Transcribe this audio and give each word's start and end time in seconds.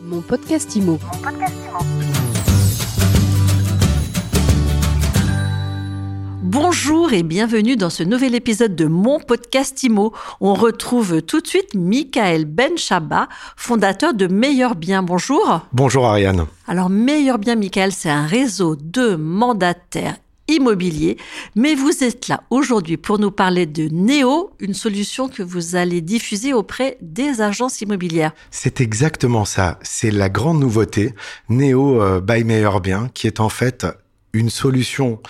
Mon 0.00 0.20
podcast 0.20 0.76
IMO. 0.76 0.98
Bonjour 6.42 7.12
et 7.12 7.22
bienvenue 7.22 7.76
dans 7.76 7.90
ce 7.90 8.04
nouvel 8.04 8.34
épisode 8.34 8.76
de 8.76 8.86
mon 8.86 9.18
podcast 9.18 9.82
IMO. 9.82 10.12
On 10.40 10.54
retrouve 10.54 11.22
tout 11.22 11.40
de 11.40 11.46
suite 11.46 11.74
Michael 11.74 12.44
Benchaba, 12.44 13.28
fondateur 13.56 14.14
de 14.14 14.28
Meilleur 14.28 14.76
Bien. 14.76 15.02
Bonjour. 15.02 15.62
Bonjour 15.72 16.06
Ariane. 16.06 16.46
Alors 16.68 16.90
Meilleur 16.90 17.38
Bien, 17.38 17.56
Michael, 17.56 17.92
c'est 17.92 18.10
un 18.10 18.26
réseau 18.26 18.76
de 18.76 19.16
mandataires 19.16 20.16
immobiliers, 20.48 21.16
mais 21.54 21.74
vous 21.74 22.02
êtes 22.02 22.28
là 22.28 22.42
aujourd'hui 22.50 22.96
pour 22.96 23.18
nous 23.18 23.30
parler 23.30 23.66
de 23.66 23.88
Néo, 23.88 24.50
une 24.58 24.74
solution 24.74 25.28
que 25.28 25.42
vous 25.42 25.76
allez 25.76 26.00
diffuser 26.00 26.52
auprès 26.52 26.96
des 27.00 27.40
agences 27.40 27.80
immobilières. 27.80 28.32
C'est 28.50 28.80
exactement 28.80 29.44
ça. 29.44 29.78
C'est 29.82 30.10
la 30.10 30.28
grande 30.28 30.60
nouveauté, 30.60 31.14
Néo 31.48 32.02
euh, 32.02 32.20
by 32.20 32.44
Meilleur 32.44 32.80
Bien, 32.80 33.10
qui 33.14 33.26
est 33.26 33.40
en 33.40 33.48
fait 33.48 33.86
une 34.32 34.50
solution 34.50 35.20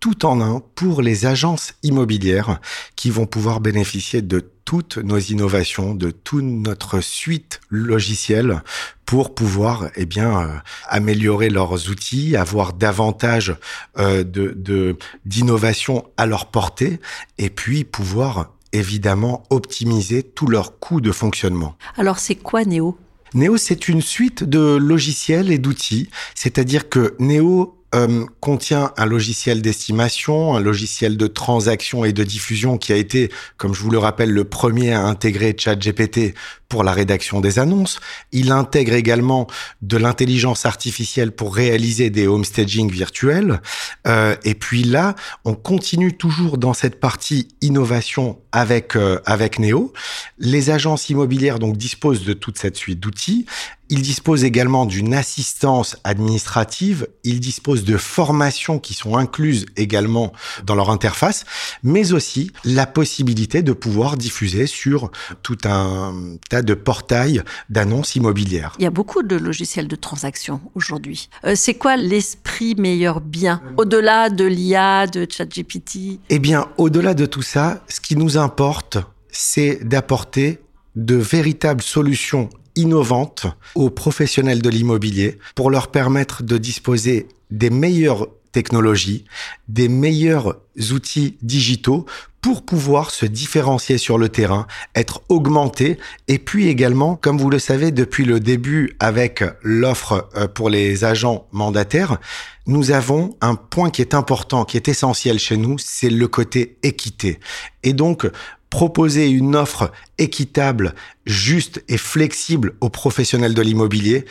tout 0.00 0.24
en 0.24 0.40
un 0.40 0.62
pour 0.74 1.02
les 1.02 1.26
agences 1.26 1.74
immobilières 1.82 2.60
qui 2.96 3.10
vont 3.10 3.26
pouvoir 3.26 3.60
bénéficier 3.60 4.22
de 4.22 4.50
toutes 4.68 4.98
nos 4.98 5.18
innovations, 5.18 5.94
de 5.94 6.10
toute 6.10 6.44
notre 6.44 7.00
suite 7.00 7.62
logicielle 7.70 8.60
pour 9.06 9.34
pouvoir 9.34 9.88
eh 9.96 10.04
bien 10.04 10.42
euh, 10.42 10.46
améliorer 10.90 11.48
leurs 11.48 11.88
outils, 11.88 12.36
avoir 12.36 12.74
davantage 12.74 13.56
euh, 13.96 14.24
de 14.24 14.98
d'innovation 15.24 16.04
à 16.18 16.26
leur 16.26 16.50
portée 16.50 17.00
et 17.38 17.48
puis 17.48 17.84
pouvoir 17.84 18.52
évidemment 18.74 19.42
optimiser 19.48 20.22
tous 20.22 20.48
leurs 20.48 20.78
coûts 20.78 21.00
de 21.00 21.12
fonctionnement. 21.12 21.74
Alors 21.96 22.18
c'est 22.18 22.34
quoi 22.34 22.66
Néo? 22.66 22.98
Néo, 23.32 23.56
c'est 23.56 23.88
une 23.88 24.02
suite 24.02 24.44
de 24.44 24.76
logiciels 24.76 25.50
et 25.50 25.56
d'outils, 25.56 26.10
c'est-à-dire 26.34 26.90
que 26.90 27.14
Néo 27.18 27.77
euh, 27.94 28.26
contient 28.40 28.92
un 28.96 29.06
logiciel 29.06 29.62
d'estimation, 29.62 30.54
un 30.54 30.60
logiciel 30.60 31.16
de 31.16 31.26
transaction 31.26 32.04
et 32.04 32.12
de 32.12 32.22
diffusion 32.22 32.76
qui 32.76 32.92
a 32.92 32.96
été, 32.96 33.30
comme 33.56 33.74
je 33.74 33.82
vous 33.82 33.90
le 33.90 33.98
rappelle, 33.98 34.30
le 34.30 34.44
premier 34.44 34.92
à 34.92 35.04
intégrer 35.04 35.54
ChatGPT 35.56 36.34
pour 36.68 36.84
la 36.84 36.92
rédaction 36.92 37.40
des 37.40 37.58
annonces. 37.58 37.98
Il 38.30 38.52
intègre 38.52 38.92
également 38.92 39.46
de 39.80 39.96
l'intelligence 39.96 40.66
artificielle 40.66 41.32
pour 41.32 41.54
réaliser 41.54 42.10
des 42.10 42.26
homestaging 42.26 42.90
virtuels. 42.90 43.60
Euh, 44.06 44.36
et 44.44 44.54
puis 44.54 44.84
là, 44.84 45.14
on 45.44 45.54
continue 45.54 46.16
toujours 46.16 46.58
dans 46.58 46.74
cette 46.74 47.00
partie 47.00 47.48
innovation 47.62 48.38
avec 48.52 48.96
euh, 48.96 49.18
avec 49.24 49.58
Neo. 49.58 49.92
Les 50.38 50.70
agences 50.70 51.08
immobilières 51.08 51.58
donc 51.58 51.76
disposent 51.76 52.24
de 52.24 52.34
toute 52.34 52.58
cette 52.58 52.76
suite 52.76 53.00
d'outils. 53.00 53.46
Ils 53.90 54.02
disposent 54.02 54.44
également 54.44 54.86
d'une 54.86 55.14
assistance 55.14 55.96
administrative. 56.04 57.08
Ils 57.24 57.40
disposent 57.40 57.84
de 57.84 57.96
formations 57.96 58.78
qui 58.78 58.94
sont 58.94 59.16
incluses 59.16 59.66
également 59.76 60.32
dans 60.64 60.74
leur 60.74 60.90
interface, 60.90 61.44
mais 61.82 62.12
aussi 62.12 62.50
la 62.64 62.86
possibilité 62.86 63.62
de 63.62 63.72
pouvoir 63.72 64.16
diffuser 64.16 64.66
sur 64.66 65.10
tout 65.42 65.58
un 65.64 66.36
tas 66.50 66.62
de 66.62 66.74
portail 66.74 67.42
d'annonces 67.70 68.14
immobilières. 68.16 68.74
Il 68.78 68.84
y 68.84 68.86
a 68.86 68.90
beaucoup 68.90 69.22
de 69.22 69.36
logiciels 69.36 69.88
de 69.88 69.96
transaction 69.96 70.60
aujourd'hui. 70.74 71.30
Euh, 71.44 71.54
c'est 71.56 71.74
quoi 71.74 71.96
l'esprit 71.96 72.74
meilleur 72.74 73.20
bien? 73.20 73.62
Au-delà 73.76 74.28
de 74.28 74.44
l'IA, 74.44 75.06
de 75.06 75.26
ChatGPT? 75.28 76.20
Eh 76.28 76.38
bien, 76.38 76.68
au-delà 76.76 77.14
de 77.14 77.26
tout 77.26 77.42
ça, 77.42 77.82
ce 77.88 78.00
qui 78.00 78.16
nous 78.16 78.36
importe, 78.36 78.98
c'est 79.30 79.84
d'apporter 79.84 80.60
de 80.96 81.14
véritables 81.14 81.82
solutions 81.82 82.50
innovantes 82.78 83.46
aux 83.74 83.90
professionnels 83.90 84.62
de 84.62 84.70
l'immobilier 84.70 85.38
pour 85.54 85.70
leur 85.70 85.88
permettre 85.88 86.42
de 86.42 86.56
disposer 86.56 87.28
des 87.50 87.70
meilleures 87.70 88.28
technologies, 88.52 89.24
des 89.68 89.88
meilleurs 89.88 90.56
outils 90.92 91.36
digitaux 91.42 92.06
pour 92.40 92.64
pouvoir 92.64 93.10
se 93.10 93.26
différencier 93.26 93.98
sur 93.98 94.16
le 94.16 94.28
terrain, 94.28 94.66
être 94.94 95.22
augmenté 95.28 95.98
et 96.28 96.38
puis 96.38 96.68
également, 96.68 97.16
comme 97.16 97.36
vous 97.36 97.50
le 97.50 97.58
savez 97.58 97.90
depuis 97.90 98.24
le 98.24 98.38
début 98.38 98.96
avec 99.00 99.42
l'offre 99.62 100.28
euh, 100.36 100.46
pour 100.46 100.70
les 100.70 101.04
agents 101.04 101.46
mandataires, 101.52 102.18
nous 102.66 102.92
avons 102.92 103.36
un 103.40 103.54
point 103.54 103.90
qui 103.90 104.02
est 104.02 104.14
important, 104.14 104.64
qui 104.64 104.76
est 104.76 104.88
essentiel 104.88 105.38
chez 105.38 105.56
nous, 105.56 105.78
c'est 105.78 106.10
le 106.10 106.28
côté 106.28 106.78
équité. 106.82 107.40
Et 107.82 107.92
donc, 107.92 108.30
proposer 108.70 109.28
une 109.28 109.56
offre 109.56 109.92
équitable, 110.18 110.94
juste 111.26 111.82
et 111.88 111.98
flexible 111.98 112.74
aux 112.80 112.90
professionnels 112.90 113.54
de 113.54 113.62
l'immobilier, 113.62 114.24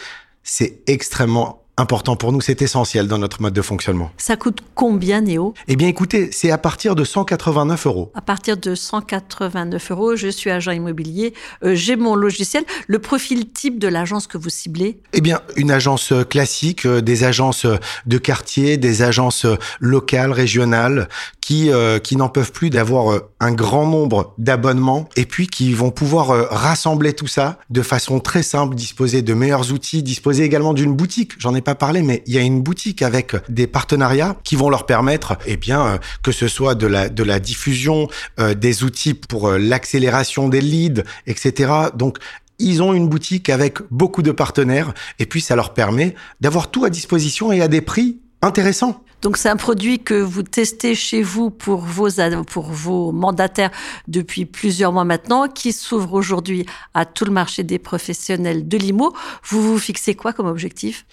c'est 0.43 0.79
extrêmement 0.87 1.63
important 1.77 2.15
pour 2.15 2.31
nous, 2.31 2.41
c'est 2.41 2.61
essentiel 2.61 3.07
dans 3.07 3.19
notre 3.19 3.41
mode 3.41 3.53
de 3.53 3.61
fonctionnement. 3.61 4.11
Ça 4.17 4.35
coûte 4.35 4.61
combien, 4.73 5.21
Néo? 5.21 5.53
Eh 5.67 5.75
bien, 5.75 5.87
écoutez, 5.87 6.31
c'est 6.31 6.49
à 6.49 6.57
partir 6.57 6.95
de 6.95 7.03
189 7.03 7.85
euros. 7.85 8.11
À 8.15 8.21
partir 8.21 8.57
de 8.57 8.73
189 8.73 9.91
euros, 9.91 10.15
je 10.15 10.27
suis 10.27 10.49
agent 10.49 10.71
immobilier, 10.71 11.33
euh, 11.63 11.75
j'ai 11.75 11.95
mon 11.95 12.15
logiciel. 12.15 12.65
Le 12.87 12.97
profil 12.99 13.51
type 13.51 13.77
de 13.77 13.87
l'agence 13.87 14.25
que 14.25 14.39
vous 14.39 14.49
ciblez? 14.49 14.99
Eh 15.13 15.21
bien, 15.21 15.41
une 15.55 15.69
agence 15.69 16.13
classique, 16.29 16.85
euh, 16.87 17.01
des 17.01 17.23
agences 17.23 17.67
de 18.07 18.17
quartier, 18.17 18.77
des 18.77 19.03
agences 19.03 19.45
locales, 19.79 20.31
régionales, 20.31 21.07
qui, 21.47 21.71
qui 22.03 22.17
n'en 22.17 22.27
peuvent 22.27 22.51
plus 22.51 22.69
d'avoir 22.69 23.21
un 23.39 23.51
grand 23.53 23.85
nombre 23.85 24.33
d'abonnements 24.37 25.07
et 25.15 25.25
puis 25.25 25.47
qui 25.47 25.73
vont 25.73 25.91
pouvoir 25.91 26.49
rassembler 26.51 27.13
tout 27.13 27.27
ça 27.27 27.57
de 27.69 27.81
façon 27.81 28.19
très 28.19 28.43
simple, 28.43 28.75
disposer 28.75 29.21
de 29.21 29.33
meilleurs 29.33 29.71
outils, 29.71 30.03
disposer 30.03 30.43
également 30.43 30.73
d'une 30.73 30.93
boutique. 30.93 31.33
J'en 31.37 31.55
ai 31.55 31.61
pas 31.61 31.75
parlé, 31.75 32.01
mais 32.01 32.23
il 32.25 32.33
y 32.33 32.37
a 32.37 32.41
une 32.41 32.61
boutique 32.61 33.01
avec 33.01 33.35
des 33.49 33.67
partenariats 33.67 34.35
qui 34.43 34.55
vont 34.55 34.69
leur 34.69 34.85
permettre, 34.85 35.37
eh 35.45 35.57
bien, 35.57 35.85
euh, 35.85 35.97
que 36.23 36.31
ce 36.31 36.47
soit 36.47 36.75
de 36.75 36.87
la, 36.87 37.09
de 37.09 37.23
la 37.23 37.39
diffusion, 37.39 38.07
euh, 38.39 38.53
des 38.53 38.83
outils 38.83 39.13
pour 39.13 39.47
euh, 39.49 39.57
l'accélération 39.57 40.49
des 40.49 40.61
leads, 40.61 41.03
etc. 41.25 41.71
Donc, 41.95 42.17
ils 42.59 42.81
ont 42.81 42.93
une 42.93 43.07
boutique 43.07 43.49
avec 43.49 43.79
beaucoup 43.91 44.23
de 44.23 44.31
partenaires 44.31 44.93
et 45.19 45.25
puis 45.27 45.41
ça 45.41 45.55
leur 45.55 45.73
permet 45.73 46.15
d'avoir 46.41 46.71
tout 46.71 46.85
à 46.85 46.89
disposition 46.89 47.51
et 47.51 47.61
à 47.61 47.67
des 47.67 47.81
prix 47.81 48.19
intéressants. 48.41 49.03
Donc 49.21 49.37
c'est 49.37 49.49
un 49.49 49.55
produit 49.55 49.99
que 49.99 50.13
vous 50.13 50.43
testez 50.43 50.93
chez 50.93 51.23
vous 51.23 51.49
pour 51.49 51.79
vos, 51.81 52.07
pour 52.45 52.65
vos 52.65 53.11
mandataires 53.11 53.71
depuis 54.07 54.45
plusieurs 54.45 54.93
mois 54.93 55.05
maintenant, 55.05 55.47
qui 55.47 55.73
s'ouvre 55.73 56.13
aujourd'hui 56.13 56.65
à 56.93 57.05
tout 57.05 57.25
le 57.25 57.31
marché 57.31 57.63
des 57.63 57.79
professionnels 57.79 58.67
de 58.67 58.77
l'IMO. 58.77 59.13
Vous 59.43 59.61
vous 59.61 59.79
fixez 59.79 60.13
quoi 60.13 60.33
comme 60.33 60.45
objectif? 60.45 61.05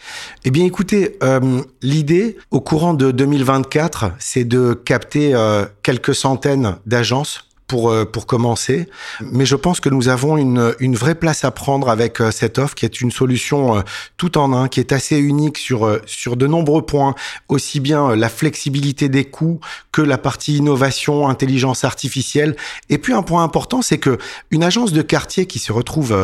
Eh 0.44 0.50
bien 0.50 0.66
écoutez, 0.66 1.16
euh, 1.22 1.62
l'idée 1.80 2.36
au 2.50 2.60
courant 2.60 2.92
de 2.92 3.10
2024, 3.10 4.12
c'est 4.18 4.44
de 4.44 4.74
capter 4.74 5.34
euh, 5.34 5.64
quelques 5.82 6.14
centaines 6.14 6.76
d'agences 6.84 7.48
pour, 7.66 7.91
euh, 7.91 8.04
pour 8.04 8.26
commencer. 8.26 8.88
Mais 9.20 9.47
je 9.47 9.56
pense 9.56 9.80
que 9.80 9.88
nous 9.88 10.08
avons 10.08 10.36
une, 10.36 10.75
une 10.80 10.97
vraie 10.97 11.14
place 11.14 11.44
à 11.44 11.50
prendre 11.50 11.88
avec 11.88 12.20
euh, 12.20 12.30
cette 12.30 12.58
offre 12.58 12.75
qui 12.75 12.84
est 12.84 13.00
une 13.00 13.10
solution 13.10 13.78
euh, 13.78 13.80
tout 14.16 14.36
en 14.38 14.52
un, 14.52 14.69
qui 14.69 14.80
est 14.80 14.92
assez 14.92 15.19
unique 15.19 15.58
sur, 15.58 15.98
sur 16.06 16.36
de 16.36 16.47
nombreux 16.47 16.82
points, 16.82 17.14
aussi 17.48 17.80
bien 17.80 18.14
la 18.14 18.28
flexibilité 18.28 19.08
des 19.08 19.25
coûts 19.25 19.60
que 19.92 20.02
la 20.02 20.19
partie 20.19 20.58
innovation, 20.58 21.28
intelligence 21.28 21.84
artificielle. 21.84 22.56
Et 22.91 22.98
puis 22.98 23.12
un 23.12 23.22
point 23.22 23.42
important, 23.42 23.82
c'est 23.82 23.98
que 23.98 24.19
une 24.50 24.62
agence 24.62 24.92
de 24.92 25.02
quartier 25.02 25.46
qui 25.46 25.58
se 25.58 25.72
retrouve 25.72 26.14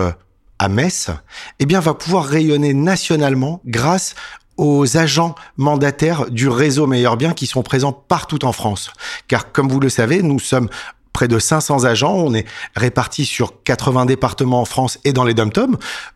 à 0.59 0.69
Metz, 0.69 1.11
eh 1.59 1.67
bien, 1.67 1.81
va 1.81 1.95
pouvoir 1.95 2.27
rayonner 2.27 2.75
nationalement 2.75 3.63
grâce 3.65 4.15
aux 4.61 4.99
agents 4.99 5.35
mandataires 5.57 6.31
du 6.31 6.47
réseau 6.47 6.87
Meilleur 6.87 7.17
Bien 7.17 7.33
qui 7.33 7.47
sont 7.47 7.63
présents 7.63 7.93
partout 7.93 8.45
en 8.45 8.53
France. 8.53 8.93
Car 9.27 9.53
comme 9.53 9.71
vous 9.71 9.81
le 9.81 9.89
savez, 9.89 10.23
nous 10.23 10.39
sommes 10.39 10.69
près 11.13 11.29
de 11.29 11.39
500 11.39 11.85
agents. 11.85 12.15
On 12.15 12.35
est 12.35 12.47
répartis 12.77 13.25
sur 13.25 13.63
80 13.63 14.07
départements 14.07 14.61
en 14.61 14.65
France 14.65 14.99
et 15.05 15.13
dans 15.13 15.25
les 15.25 15.35
dom 15.35 15.51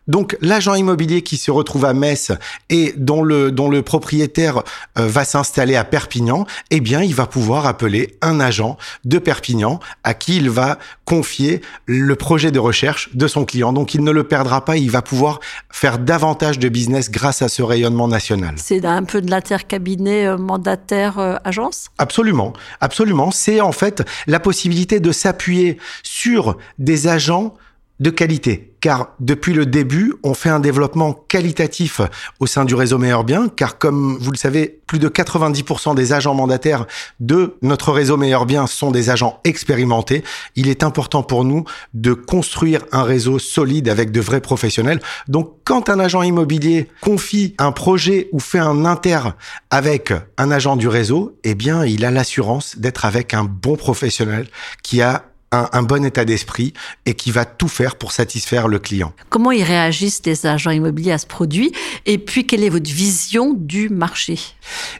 Donc 0.07 0.37
l'agent 0.41 0.75
immobilier 0.75 1.21
qui 1.21 1.37
se 1.37 1.51
retrouve 1.51 1.85
à 1.85 1.93
Metz 1.93 2.31
et 2.69 2.93
dont 2.97 3.23
le 3.23 3.51
dont 3.51 3.69
le 3.69 3.81
propriétaire 3.81 4.63
euh, 4.97 5.07
va 5.07 5.25
s'installer 5.25 5.75
à 5.75 5.83
Perpignan, 5.83 6.45
eh 6.71 6.79
bien 6.79 7.01
il 7.01 7.15
va 7.15 7.27
pouvoir 7.27 7.65
appeler 7.65 8.17
un 8.21 8.39
agent 8.39 8.77
de 9.03 9.19
Perpignan 9.19 9.79
à 10.03 10.13
qui 10.13 10.37
il 10.37 10.49
va 10.49 10.77
confier 11.05 11.61
le 11.85 12.15
projet 12.15 12.51
de 12.51 12.59
recherche 12.59 13.09
de 13.15 13.27
son 13.27 13.45
client. 13.45 13.73
Donc 13.73 13.93
il 13.93 14.03
ne 14.03 14.11
le 14.11 14.23
perdra 14.23 14.65
pas, 14.65 14.77
il 14.77 14.89
va 14.89 15.01
pouvoir 15.01 15.39
faire 15.71 15.99
davantage 15.99 16.59
de 16.59 16.69
business 16.69 17.11
grâce 17.11 17.41
à 17.41 17.49
ce 17.49 17.61
rayonnement 17.61 18.07
national. 18.07 18.55
C'est 18.57 18.85
un 18.85 19.03
peu 19.03 19.21
de 19.21 19.29
l'intercabinet 19.29 20.27
euh, 20.27 20.37
mandataire 20.37 21.19
euh, 21.19 21.35
agence? 21.43 21.89
Absolument, 21.97 22.53
absolument. 22.81 23.31
C'est 23.31 23.61
en 23.61 23.71
fait 23.71 24.03
la 24.27 24.39
possibilité 24.39 24.84
de 24.85 25.11
s'appuyer 25.11 25.77
sur 26.03 26.57
des 26.77 27.07
agents 27.07 27.55
de 27.99 28.09
qualité, 28.09 28.75
car 28.81 29.15
depuis 29.19 29.53
le 29.53 29.65
début, 29.65 30.13
on 30.23 30.33
fait 30.33 30.49
un 30.49 30.59
développement 30.59 31.13
qualitatif 31.13 32.01
au 32.39 32.45
sein 32.45 32.65
du 32.65 32.75
réseau 32.75 32.97
Meilleur 32.97 33.23
Bien, 33.23 33.47
car 33.47 33.77
comme 33.77 34.17
vous 34.19 34.31
le 34.31 34.37
savez, 34.37 34.81
plus 34.85 34.99
de 34.99 35.07
90% 35.07 35.95
des 35.95 36.11
agents 36.11 36.35
mandataires 36.35 36.85
de 37.19 37.55
notre 37.61 37.91
réseau 37.91 38.17
Meilleur 38.17 38.45
Bien 38.45 38.67
sont 38.67 38.91
des 38.91 39.09
agents 39.09 39.39
expérimentés. 39.45 40.23
Il 40.55 40.67
est 40.67 40.83
important 40.83 41.23
pour 41.23 41.45
nous 41.45 41.63
de 41.93 42.13
construire 42.13 42.81
un 42.91 43.03
réseau 43.03 43.39
solide 43.39 43.87
avec 43.87 44.11
de 44.11 44.19
vrais 44.19 44.41
professionnels. 44.41 44.99
Donc, 45.29 45.53
quand 45.63 45.89
un 45.89 45.99
agent 45.99 46.21
immobilier 46.21 46.89
confie 47.01 47.55
un 47.57 47.71
projet 47.71 48.29
ou 48.33 48.39
fait 48.39 48.59
un 48.59 48.85
inter 48.85 49.21
avec 49.69 50.11
un 50.37 50.51
agent 50.51 50.75
du 50.75 50.89
réseau, 50.89 51.37
eh 51.43 51.55
bien, 51.55 51.85
il 51.85 52.03
a 52.03 52.11
l'assurance 52.11 52.77
d'être 52.77 53.05
avec 53.05 53.33
un 53.33 53.45
bon 53.45 53.77
professionnel 53.77 54.47
qui 54.83 55.01
a 55.01 55.23
un, 55.51 55.83
bon 55.83 56.03
état 56.03 56.25
d'esprit 56.25 56.73
et 57.05 57.13
qui 57.13 57.31
va 57.31 57.45
tout 57.45 57.67
faire 57.67 57.95
pour 57.95 58.11
satisfaire 58.11 58.67
le 58.67 58.79
client. 58.79 59.13
Comment 59.29 59.51
ils 59.51 59.63
réagissent 59.63 60.21
les 60.25 60.45
agents 60.45 60.71
immobiliers 60.71 61.13
à 61.13 61.17
ce 61.17 61.27
produit? 61.27 61.71
Et 62.05 62.17
puis, 62.17 62.45
quelle 62.45 62.63
est 62.63 62.69
votre 62.69 62.89
vision 62.89 63.53
du 63.53 63.89
marché? 63.89 64.37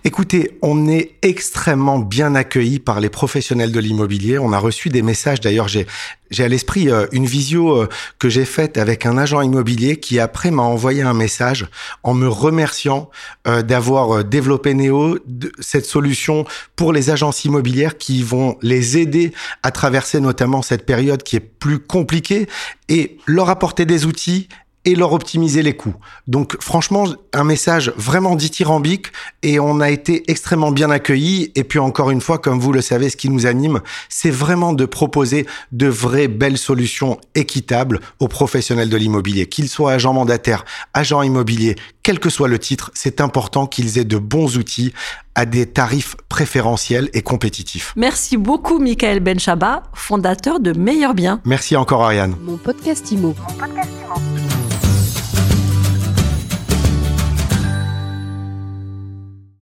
Écoutez, 0.04 0.58
on 0.62 0.88
est 0.88 1.16
extrêmement 1.22 2.00
bien 2.00 2.36
accueilli 2.36 2.80
par 2.80 3.00
les 3.00 3.10
professionnels 3.10 3.72
de 3.72 3.80
l'immobilier. 3.80 4.40
On 4.40 4.54
a 4.54 4.60
reçu 4.60 4.90
des 4.90 5.02
messages, 5.02 5.42
d'ailleurs, 5.42 5.68
j'ai 5.68 5.88
j'ai 6.32 6.44
à 6.44 6.48
l'esprit 6.48 6.90
euh, 6.90 7.06
une 7.12 7.26
visio 7.26 7.82
euh, 7.82 7.90
que 8.20 8.30
j'ai 8.30 8.46
faite 8.46 8.78
avec 8.78 9.06
un 9.06 9.18
agent 9.18 9.42
immobilier 9.42 9.98
qui 9.98 10.20
après 10.20 10.52
m'a 10.52 10.64
envoyé 10.64 11.02
un 11.02 11.14
message 11.14 11.68
en 12.04 12.14
me 12.14 12.28
remerciant 12.28 13.10
euh, 13.48 13.62
d'avoir 13.62 14.24
développé 14.24 14.74
Néo, 14.74 15.20
cette 15.60 15.86
solution 15.86 16.46
pour 16.76 16.94
les 16.94 17.10
agences 17.10 17.46
immobilières 17.46 17.98
qui 17.98 18.24
vont 18.24 18.58
les 18.62 18.98
aider 18.98 19.34
à 19.64 19.72
traverser 19.72 20.20
cette 20.62 20.86
période 20.86 21.24
qui 21.24 21.36
est 21.36 21.40
plus 21.40 21.80
compliquée 21.80 22.48
et 22.90 23.18
leur 23.26 23.50
apporter 23.50 23.86
des 23.86 24.06
outils 24.06 24.48
et 24.86 24.96
leur 24.96 25.14
optimiser 25.14 25.62
les 25.64 25.76
coûts. 25.76 25.96
Donc 26.28 26.56
franchement, 26.62 27.06
un 27.34 27.44
message 27.44 27.92
vraiment 27.98 28.36
dithyrambique 28.36 29.08
et 29.44 29.60
on 29.60 29.82
a 29.82 29.90
été 29.90 30.30
extrêmement 30.32 30.72
bien 30.72 30.92
accueillis. 30.92 31.52
Et 31.56 31.64
puis 31.64 31.80
encore 31.80 32.12
une 32.12 32.22
fois, 32.22 32.38
comme 32.38 32.60
vous 32.60 32.72
le 32.72 32.82
savez, 32.82 33.10
ce 33.10 33.18
qui 33.18 33.30
nous 33.30 33.46
anime, 33.46 33.82
c'est 34.10 34.30
vraiment 34.30 34.74
de 34.74 34.86
proposer 34.86 35.46
de 35.72 35.88
vraies 35.88 36.28
belles 36.28 36.58
solutions 36.58 37.20
équitables 37.34 38.00
aux 38.20 38.28
professionnels 38.28 38.90
de 38.90 38.98
l'immobilier. 38.98 39.48
Qu'ils 39.48 39.70
soient 39.70 39.94
agents 39.94 40.14
mandataires, 40.14 40.66
agents 40.94 41.24
immobiliers, 41.24 41.76
quel 42.04 42.20
que 42.20 42.30
soit 42.30 42.48
le 42.48 42.60
titre, 42.60 42.92
c'est 42.94 43.20
important 43.20 43.66
qu'ils 43.66 43.98
aient 43.98 44.06
de 44.06 44.20
bons 44.20 44.58
outils 44.58 44.94
à 45.34 45.46
des 45.46 45.66
tarifs 45.66 46.16
préférentiels 46.30 47.10
et 47.14 47.22
compétitifs. 47.22 47.94
Merci 47.96 48.38
beaucoup, 48.38 48.80
Michael 48.80 49.20
Benchaba, 49.20 49.84
fondateur 49.94 50.60
de 50.60 50.72
Meilleur 50.72 51.14
Bien. 51.14 51.42
Merci 51.46 51.76
encore, 51.76 52.04
Ariane. 52.04 52.36
Mon 52.42 52.58
podcast 52.58 53.12
Imo. 53.12 53.36
Mon 53.38 53.56
podcast 53.56 53.90
Imo. 54.06 54.35